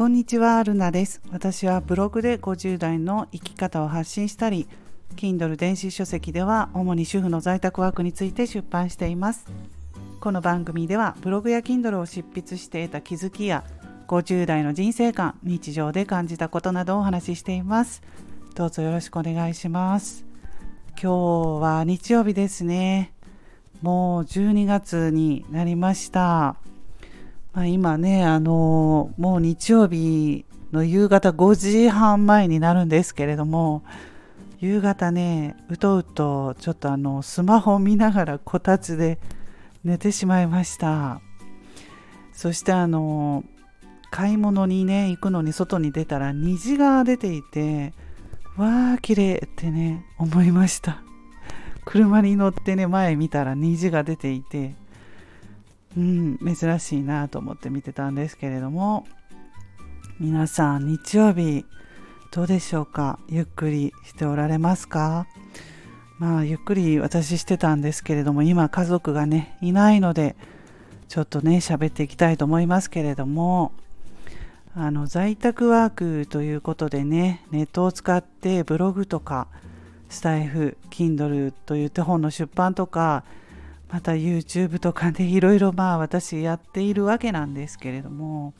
[0.00, 1.20] こんにちは、ルナです。
[1.30, 4.66] 私はブログで50代の生き方を発信したり、
[5.14, 9.44] Kindle 電子書籍では主に主婦の在宅ワークについて出版しています。
[10.18, 13.62] この番組ではブログや Kindle を執筆して得た気づきや
[14.08, 18.00] 50代の人生観、日常で感じたことなどをお話ししています。
[18.54, 20.24] どうぞよろしくお願いします。
[20.92, 23.12] 今日は日曜日ですね。
[23.82, 26.56] もう12月になりました。
[27.52, 33.82] まあ、今ね、あのもう日曜日の夕方5時半前になるんですけれども、
[34.60, 39.18] 夕方ね、うとうとちょっとあのスマホ見ながらこたつで
[39.84, 41.20] 寝てしまいました。
[42.40, 43.44] そしてあの
[44.10, 47.92] 買い物にね行くのに外に出たら虹が出ていて
[48.56, 51.02] わあ綺麗ってね思いました
[51.84, 54.74] 車に乗ってね前見たら虹が出ていて
[55.96, 59.06] うん珍しいなと思って見てたんですけれども。
[60.18, 61.64] 皆さん日曜日
[62.30, 63.18] どうでしょうか？
[63.28, 65.26] ゆっくりしておられますか？
[66.18, 70.36] まあゆっくり私してたんですけれども今家族がねいないので
[71.08, 73.72] ちょっとね喋っていきたいと思いますけれども。
[74.72, 79.48] あの在宅ワークということでねネットを使ってブログとか
[80.08, 83.24] スタイフ Kindle といって本の出版とか
[83.90, 88.54] また YouTube とかでいろいろまあ私やっているわけなんですけれども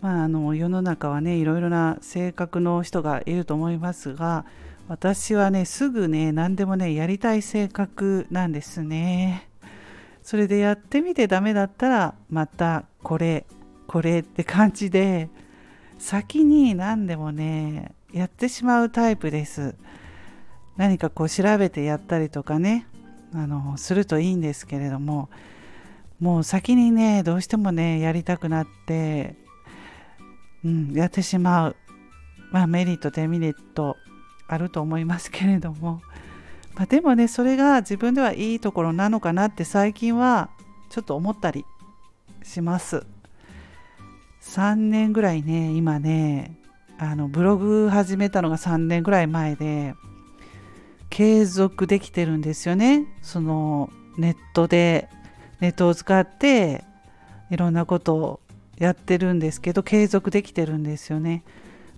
[0.00, 4.44] まああの世の中はねいろいろな性格の人がいると思いますが
[4.88, 9.48] 私はねすぐね何でもねやりたい性格なんですね。
[10.22, 13.46] それでやってみてダメだったらまたこれ
[13.86, 15.28] これって感じで
[15.98, 19.74] 先に何でもねやってしまうタイプです。
[20.76, 22.86] 何かこう調べてやったりとかね
[23.36, 25.28] あのするといいんですけれども
[26.20, 29.36] もう先にねどうしてもねやりたくなって、
[30.64, 31.76] うん、やってしまう、
[32.50, 33.96] まあ、メリットデメリット
[34.48, 36.00] あると思いますけれども、
[36.74, 40.48] まあ、でもねそれが自分ではいいところなのかなって最近は
[40.88, 41.66] ちょっと思ったり
[42.42, 43.04] します。
[44.40, 46.56] 3年ぐらいね今ね
[46.98, 49.94] あのブログ始めたのが3年ぐらい前で
[51.16, 53.06] 継続できてるんですよね。
[53.22, 53.88] その
[54.18, 55.08] ネットで
[55.60, 56.84] ネットを使って
[57.50, 58.40] いろんなことを
[58.76, 61.42] やってるんですけど継続できてるんですよね、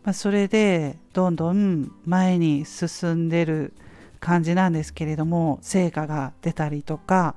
[0.05, 3.73] まあ、それでどんどん前に進んでる
[4.21, 7.35] 感じなんですけれども成果が出たりとか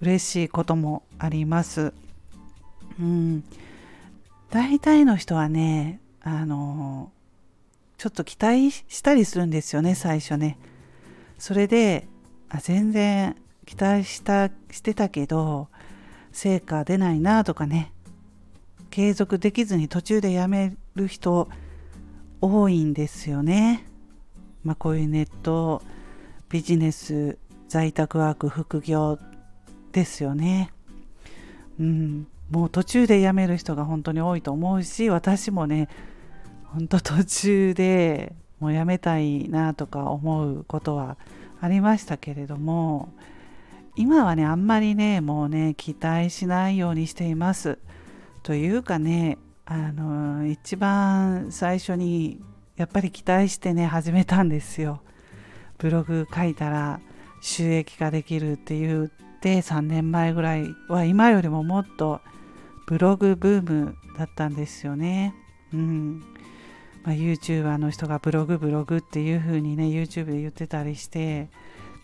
[0.00, 1.92] 嬉しいこともあります。
[2.98, 3.44] うん。
[4.48, 7.12] 大体の人はねあの
[7.98, 10.56] ちょっと期待したりするんですよね最初ね。
[11.40, 12.06] それで
[12.50, 13.34] あ全然
[13.64, 15.68] 期待したしてたけど
[16.32, 17.92] 成果出ないなとかね
[18.90, 21.48] 継続できずに途中でやめる人
[22.42, 23.86] 多いんですよね。
[24.64, 25.82] まあ、こういうネット
[26.50, 29.18] ビジネス在宅ワーク副業
[29.92, 30.72] ですよね。
[31.78, 35.88] うん、もう途中で辞める人が本当に多いと思うし私もね
[36.64, 41.16] 本当途中でもうやめたいなとか思うことは
[41.60, 43.12] ありましたけれども
[43.96, 47.78] 今はねあんまりねもうね期待しないようにしています。
[48.42, 52.40] というかねあの一番最初に
[52.76, 55.02] やっぱり期待してね始めたんですよ。
[55.78, 57.00] ブログ書いたら
[57.40, 59.08] 収益化できるって言っ
[59.40, 62.20] て3年前ぐらいは今よりももっと
[62.86, 65.34] ブログブームだったんですよね。
[65.72, 66.22] うん
[67.02, 71.48] まあ、YouTuber の人がブログブログっていう風にね YouTube で言ってたりして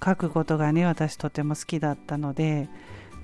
[0.05, 2.69] 書くことがね私とても好きだったので、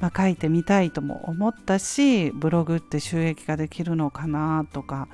[0.00, 5.08] まあ、書いてみたいとも思ったしブログって収益ができるのかなとか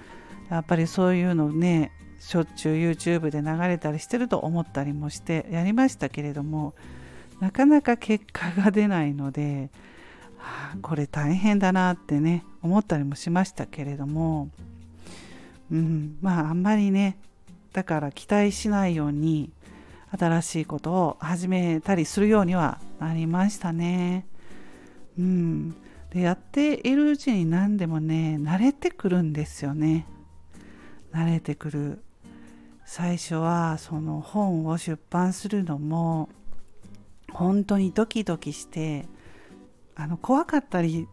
[0.51, 6.75] やっぱりそういうのねしょっちゅう YouTube で流れたりしてると思ったりもしてやりましたけれども
[7.41, 9.71] なかなか結果が出ないので、
[10.37, 14.51] はあ、これ大変だなってね思ったりもしましたけれども
[15.71, 17.19] うん、まああんまりね
[17.73, 19.51] だから期待しないように
[20.19, 24.27] 新しいことを始めたりするようにはなりましたね。
[25.19, 25.71] うん、
[26.11, 30.07] でやっているうちに何でもね慣れてくるんですよね。
[31.13, 32.03] 慣れてくる。
[32.87, 36.31] 最初はその本を出版するのも
[37.31, 39.07] 本当にドキドキして
[39.95, 41.07] あの怖かったり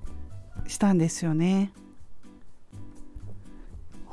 [0.68, 1.74] したんですよね。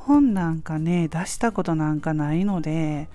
[0.05, 3.09] 本なんかね出したことなんかないので、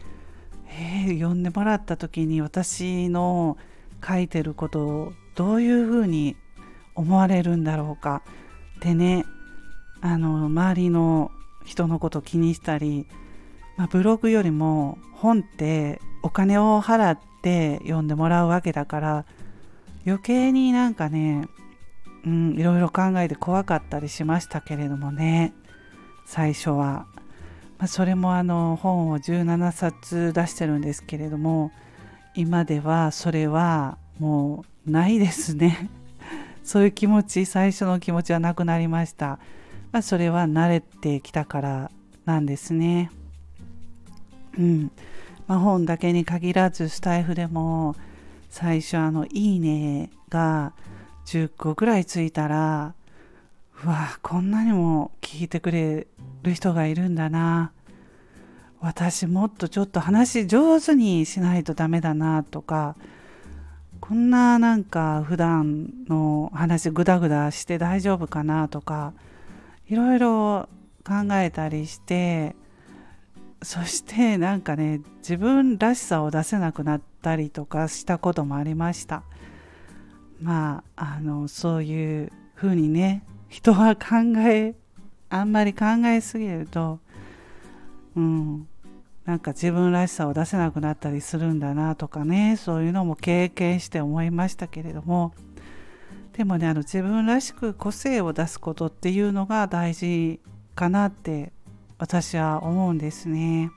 [0.70, 3.58] えー、読んでもらった時に私の
[4.06, 6.38] 書いてることをどういうふうに
[6.96, 8.24] 思われるんだろうか。
[8.78, 9.26] ってね
[10.02, 11.32] あの周りの
[11.66, 13.08] 人のこと気にしたり、
[13.76, 19.26] まあ、ブログよりも本ってお金を払って読んでもらうわけだから
[20.06, 21.50] 余計になんかね、
[22.26, 25.54] うん、いろいろ考えて怖かったりしましたけれどもね。
[26.28, 27.08] 最初は、
[27.80, 31.72] まあ、それもあの本を17冊出してるんですけれども
[32.36, 35.90] 今ではそれはもうないですね。
[36.64, 39.40] そういう気持ち最初の気持ちはなくなりました、
[39.94, 41.92] まあ、それは慣れてきたから
[42.26, 43.10] なんですね。
[44.58, 44.92] うん。
[45.48, 47.96] まあ、本だけに限らずスタイフでも
[48.50, 50.74] 最初あの「いいね」が
[51.26, 52.96] 10個ぐらいついたら
[53.84, 56.08] うわこんなにも聞いてくれ
[56.44, 57.72] る人がいるんだな。
[58.80, 62.96] 私もっとちょっと話上手にしないとダメだなとか
[64.00, 69.14] こんななんか普段の話グダグダして大丈夫かなとか
[69.90, 70.70] いろいろ
[71.04, 72.56] 考えたりして
[73.64, 79.24] そしてなんかね自分らしさを出せなくなったりとかしたこともありました。
[80.40, 84.76] まああのそういうふうにね人は考え
[85.30, 87.00] あんまり考えすぎると
[88.16, 88.68] うん
[89.26, 95.34] なんか自分らしさを出せなくなったりするんだなとかねそういうのも経験して思いましたけれども
[96.38, 100.40] でもねあの自分らしく個性を出すことっていうのが大事
[100.76, 101.52] かなって
[101.98, 103.72] 私は思うんですね。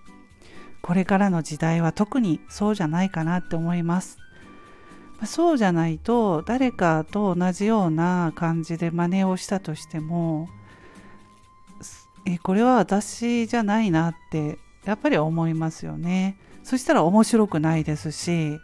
[0.83, 4.19] これからの時代は特にそうじゃないかなって思います。
[5.27, 10.49] そうじゃないと誰かと同じような感じで真似をしたとしても
[12.27, 16.37] えこれは私じゃないなってやっぱり思いますよね。
[16.63, 18.59] そしたら面白くないですし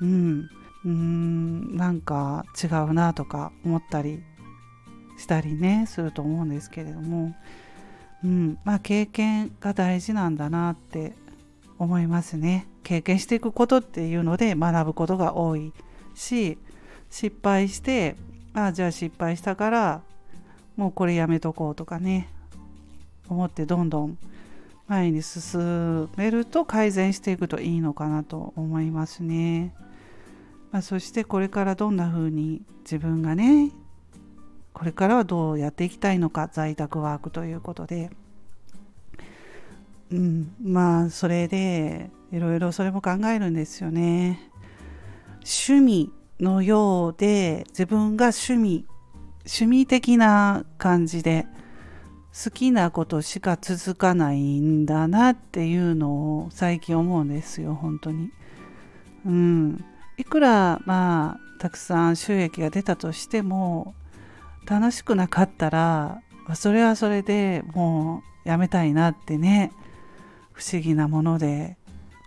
[0.00, 0.48] うん
[0.84, 4.22] うーんなんか違うなとか思ったり
[5.18, 7.34] したりねすると思うんですけれども
[8.22, 11.14] うんまあ、経験が大事なんだなって
[11.78, 12.66] 思いますね。
[12.90, 15.72] 経験していくことっていうので学ぶことが多い
[16.16, 16.58] し
[17.08, 18.16] 失敗して
[18.52, 20.02] あじゃあ失敗したから
[20.74, 22.28] もうこれやめとこうとかね
[23.28, 24.18] 思ってどんどん
[24.88, 29.72] 前に進めると改善していくといいのかなと思いますね。
[30.72, 33.70] まあ、そしてこれからどんな風に自分がね
[34.72, 38.10] これからはどうやっていきたいのか在宅ワークということで、
[40.10, 44.50] うん、まあそれでいろいろそれも考えるんですよね。
[45.40, 48.86] 趣味のようで自分が趣味
[49.40, 51.46] 趣味的な感じで
[52.32, 58.30] 好きなことしか続かないんだなっていうのを最近思うんですよ本当に。
[59.26, 59.84] うん、
[60.16, 63.94] いくらまあたくさん収益が出たとしても
[64.66, 66.22] 楽しくなかったら
[66.54, 69.72] それはそれでもうやめたいなってね
[70.52, 71.76] 不思議なもので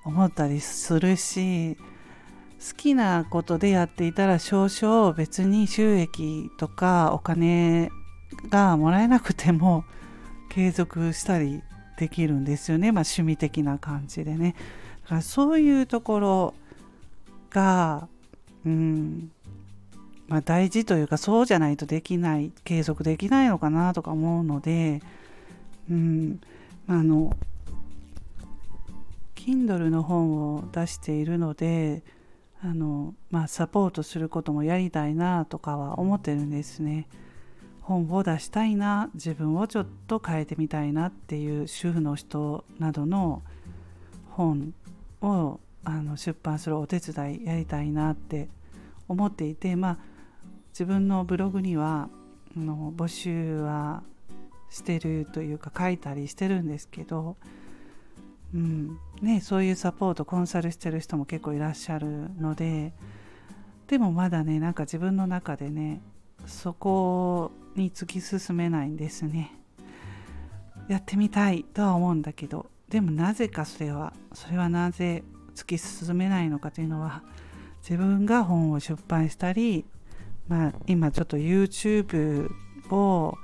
[0.05, 7.89] 思ったりするし好きなことでやっていたら少々別に収益とかお金
[8.49, 9.83] がもらえなくても
[10.49, 11.61] 継続したり
[11.97, 14.55] できるんですよね、まあ、趣味的な感じでね。
[15.03, 16.53] だからそういうところ
[17.49, 18.07] が
[18.65, 19.31] うん
[20.27, 25.01] まあ、大事というかそうじゃないとできない継続できないのかなとか思うので、
[25.91, 26.39] うん
[26.87, 27.35] あの
[29.43, 32.01] Kindle の本を出しているので
[32.63, 37.09] あの、まあ、サポートすることもやりたいなとかは思ってるんですね。
[37.81, 43.43] 本を出したいな自分をちょっと変えてみたいなっていう主婦の人などの
[44.29, 44.73] 本
[45.21, 48.47] をあの出版するお手伝いやりたいなって
[49.09, 49.97] 思っていてまあ
[50.69, 52.07] 自分のブログには
[52.55, 54.03] あの募集は
[54.69, 57.35] してるというか書いたりしてるんですけど、
[58.53, 58.97] うん。
[59.21, 62.93] ね、そういうサポートコンサルしてる人も結構いらっしゃるので
[63.87, 66.01] でもまだねなんか自分の中でね
[66.45, 69.51] そこに突き進めないんですね。
[70.89, 75.23] やってみたいとは思うんだけどでもなぜかそれはそれはなぜ
[75.55, 77.23] 突き進めないのかというのは
[77.81, 79.85] 自分が本を出版したり
[80.47, 82.49] まあ、今ちょっと YouTube
[82.89, 83.37] を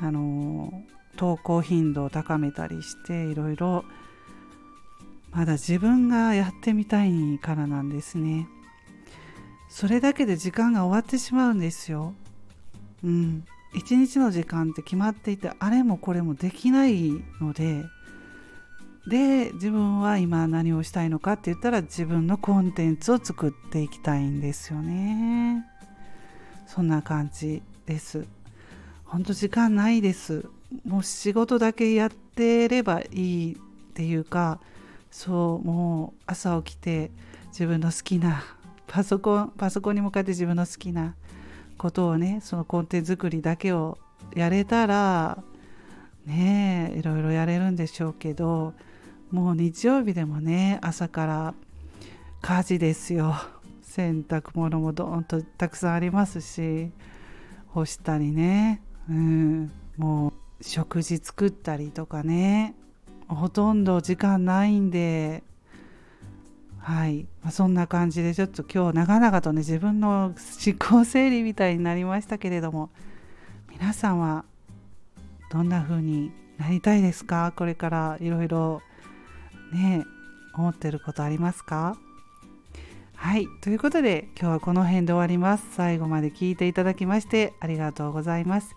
[0.00, 0.72] あの
[1.16, 3.84] 投稿頻度を高めたりしていろいろ
[5.32, 8.48] まだ自分がやってみたいからなんですね。
[9.68, 12.14] それだけで時間が終わってしまうんですよ。
[13.04, 13.44] うん。
[13.72, 17.10] 一日の時間って決まっていてあれもこれもできない
[17.40, 17.84] ので。
[19.06, 25.64] で自分は今何をしたいのかって言ったら自分のコンテンツを作っていきたいんですよね。
[26.66, 28.26] そんな感じです。
[29.04, 30.46] 本当時間ないです。
[30.84, 33.56] もう仕事だけやってればいいっ
[33.94, 34.60] ていうか
[35.10, 37.10] そうもう朝起きて
[37.48, 38.42] 自分の好きな
[38.86, 41.14] パソコンパソコンに向かって自分の好きな
[41.78, 43.98] ことをねそのコンテンツ作りだけを
[44.34, 45.42] やれたら
[46.26, 48.74] ねえいろいろやれるんでしょうけど
[49.30, 51.54] もう日曜日でもね朝から
[52.42, 53.34] 家事ですよ。
[53.82, 56.92] 洗濯物もどんとたくさんありますし
[57.66, 60.28] 干したりね、うん、も
[60.60, 62.74] う食事作ったりとかね。
[63.34, 65.42] ほとんど時間ないんで
[66.78, 70.34] はい、まあ、そんな感じでちょっと今日長々とね自分の思
[70.78, 72.90] 考整理みたいになりましたけれども
[73.70, 74.44] 皆さんは
[75.52, 77.52] どんな風になりたいですか？
[77.56, 78.82] これからいろいろ
[79.72, 80.04] ね
[80.54, 81.96] 思ってることありますか？
[83.14, 83.46] はい。
[83.62, 85.64] ということで今日はこの辺で終わります。
[85.74, 88.74] 最後まで聞いていただきましてありがとうございます。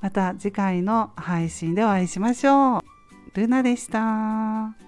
[0.00, 2.85] また次回の配信でお会いしましょう。
[3.36, 4.85] ルナでした。